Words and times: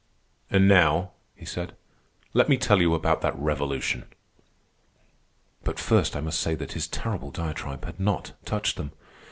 "And 0.49 0.67
now," 0.67 1.11
he 1.35 1.45
said, 1.45 1.75
"let 2.33 2.49
me 2.49 2.57
tell 2.57 2.81
you 2.81 2.95
about 2.95 3.21
that 3.21 3.37
revolution." 3.37 4.05
But 5.63 5.77
first 5.79 6.15
I 6.15 6.21
must 6.21 6.39
say 6.41 6.55
that 6.55 6.71
his 6.73 6.87
terrible 6.87 7.29
diatribe 7.29 7.85
had 7.85 7.99
not 7.99 8.31
touched 8.43 8.77
them. 8.77 8.93